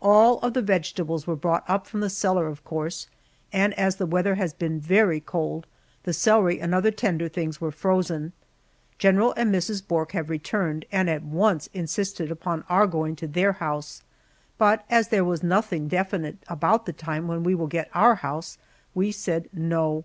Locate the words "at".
11.10-11.24